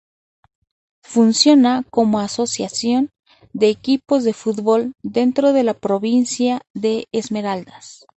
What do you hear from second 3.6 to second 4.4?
equipos de